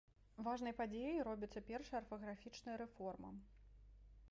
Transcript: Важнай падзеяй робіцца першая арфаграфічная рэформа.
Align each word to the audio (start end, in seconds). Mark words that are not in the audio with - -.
Важнай 0.45 0.73
падзеяй 0.79 1.19
робіцца 1.27 1.63
першая 1.69 1.97
арфаграфічная 2.01 2.77
рэформа. 2.85 3.29